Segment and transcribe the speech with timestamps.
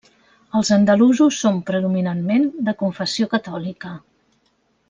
[0.59, 3.97] Els andalusos són predominantment de confessió catòlica.